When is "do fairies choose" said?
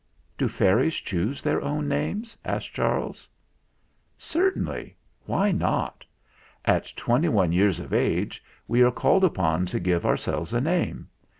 0.35-1.43